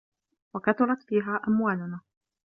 [0.55, 2.01] وَكَثُرَتْ فِيهَا أَمْوَالُنَا